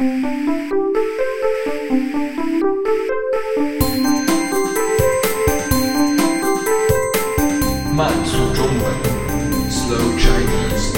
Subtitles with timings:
[0.00, 0.08] 慢
[8.24, 8.80] 速中文
[9.68, 10.96] ，Slow Chinese。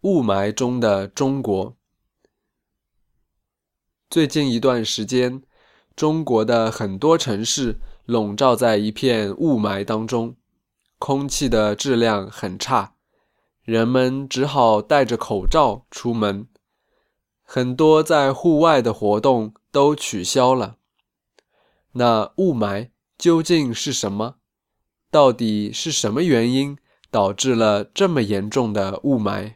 [0.00, 1.76] 雾霾中的中国。
[4.10, 5.40] 最近一段时间，
[5.96, 10.36] 中国的很多城市笼罩在一片雾霾当中，
[10.98, 12.94] 空气的质量很差，
[13.62, 16.46] 人们只好戴着口罩出门，
[17.42, 20.76] 很多在户外的活动都取消了。
[21.92, 24.36] 那雾霾究竟是什么？
[25.10, 26.76] 到底是什么原因
[27.10, 29.54] 导致了这么严重的雾霾？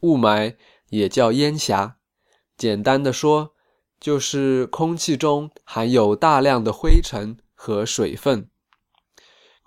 [0.00, 0.54] 雾霾
[0.90, 1.96] 也叫烟霞，
[2.56, 3.53] 简单的说，
[4.04, 8.50] 就是空气中含有大量的灰尘和水分。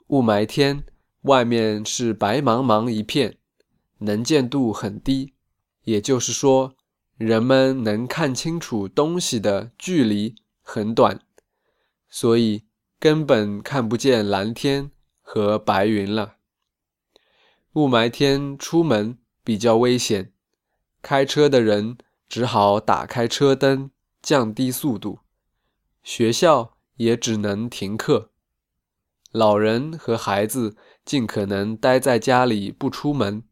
[0.09, 0.83] 雾霾天，
[1.21, 3.39] 外面是白茫茫一片，
[3.97, 5.33] 能见度很低，
[5.85, 6.75] 也就是说，
[7.17, 11.19] 人们能看清楚东西的距离很短，
[12.08, 12.65] 所以
[12.99, 14.91] 根本看不见蓝天
[15.23, 16.35] 和白云了。
[17.73, 19.17] 雾霾天出门。
[19.43, 20.33] 比较危险，
[21.02, 23.91] 开车的人只好打开车灯，
[24.28, 25.20] 降低速度。
[26.03, 28.31] 学校也只能停课，
[29.31, 30.75] 老人和孩子
[31.06, 33.45] 尽可能待在家里不出门。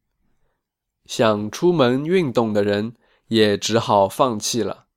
[1.06, 2.96] 想出门运动的人
[3.28, 4.88] 也只好放弃了。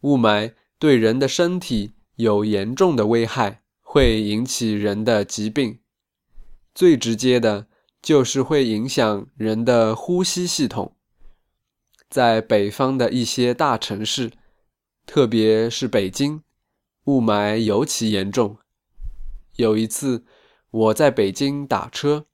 [0.00, 5.78] 雾霾对人的身体有严重的危害，会引起人的疾病，
[6.74, 7.68] 最直接的。
[8.02, 10.96] 就是会影响人的呼吸系统。
[12.12, 14.32] 在北方的一些大城市，
[15.06, 16.42] 特别是北京，
[17.04, 18.58] 雾霾尤其严重。
[19.56, 20.26] 有一次，
[20.70, 22.26] 我在北京打车，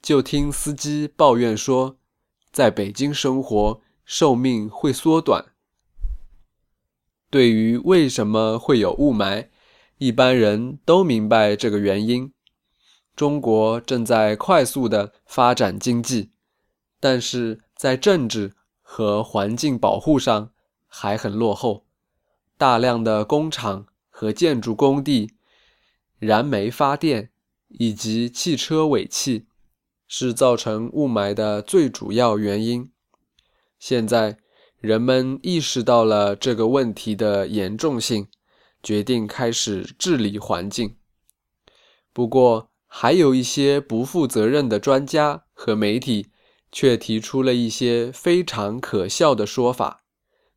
[0.00, 1.98] 就听司机抱怨说，
[2.52, 5.46] 在北京生活寿命会缩短。
[7.28, 9.48] 对于为什么会有雾霾，
[9.98, 12.32] 一般人都明白这个原因。
[13.16, 16.30] 中国正在快速的发展经济，
[17.00, 18.54] 但是在政治
[18.86, 20.52] 和环境保护上
[20.86, 21.84] 还很落后。
[22.56, 25.32] 大量的工厂和建筑工地、
[26.20, 27.30] 燃煤发电
[27.66, 29.46] 以及汽车尾气，
[30.06, 32.92] 是造成雾霾的最主要原因。
[33.80, 34.38] 现在
[34.78, 38.28] 人们意识到了这个问题的严重性，
[38.82, 40.96] 决定开始治理环境。
[42.12, 46.28] 不过，还有一些不负责任的专家和媒体，
[46.74, 50.02] 却提出了一些非常可笑的说法，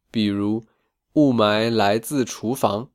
[0.10, 0.66] 比如
[1.14, 2.90] 雾霾来自厨房，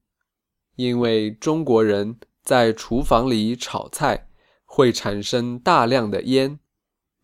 [0.75, 4.29] 因为中国人在厨房里炒菜
[4.65, 6.59] 会产生大量的烟，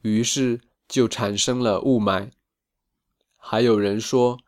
[0.03, 2.31] 于是就产生了雾霾。
[3.37, 4.39] 还有人说，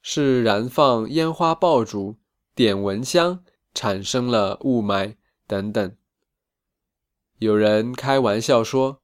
[0.00, 2.16] 是燃放烟花爆竹、
[2.54, 3.44] 点蚊香
[3.74, 5.16] 产生了雾霾
[5.46, 5.94] 等等。
[7.36, 9.02] 有人开玩笑说：“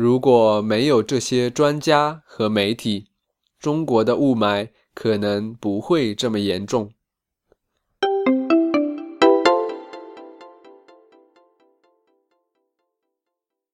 [0.00, 3.08] 如果没有这些专家和媒体，
[3.58, 6.90] 中国的雾霾可能不会这么严重。”